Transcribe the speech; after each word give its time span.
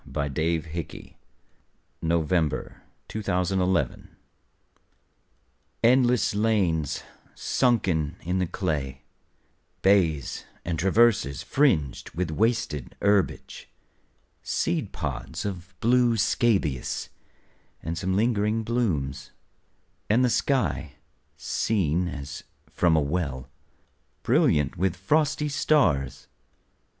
Frederic 0.11 1.15
Manning 2.01 2.23
THE 2.23 2.79
TRENCHES 3.07 4.07
ENDLESS 5.83 6.33
lanes 6.33 7.03
sunken 7.35 8.15
in 8.23 8.39
the 8.39 8.47
clay, 8.47 9.03
Bays, 9.83 10.43
and 10.65 10.79
traverses, 10.79 11.43
fringed 11.43 12.09
with 12.15 12.31
wasted 12.31 12.95
herbage, 12.99 13.69
Seed 14.41 14.91
pods 14.91 15.45
of 15.45 15.75
blue 15.79 16.17
scabious, 16.17 17.09
and 17.83 17.95
some 17.95 18.15
lingering 18.15 18.63
blooms; 18.63 19.29
And 20.09 20.25
the 20.25 20.31
sky, 20.31 20.93
seen 21.37 22.07
as 22.07 22.43
from 22.71 22.95
a 22.95 23.01
well, 23.01 23.51
Brilliant 24.23 24.77
with 24.79 24.95
frosty 24.95 25.47
stars. 25.47 26.27